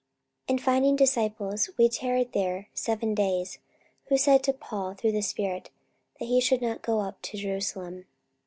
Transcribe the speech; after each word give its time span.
44:021:004 0.47 0.49
And 0.49 0.61
finding 0.63 0.95
disciples, 0.95 1.69
we 1.77 1.87
tarried 1.87 2.33
there 2.33 2.69
seven 2.73 3.13
days: 3.13 3.59
who 4.07 4.17
said 4.17 4.43
to 4.43 4.51
Paul 4.51 4.95
through 4.95 5.11
the 5.11 5.21
Spirit, 5.21 5.69
that 6.19 6.25
he 6.25 6.41
should 6.41 6.63
not 6.63 6.81
go 6.81 7.01
up 7.01 7.21
to 7.21 7.37
Jerusalem. 7.37 8.07